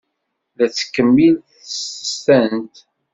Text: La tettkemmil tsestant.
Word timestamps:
La 0.57 0.65
tettkemmil 0.71 1.35
tsestant. 1.43 2.73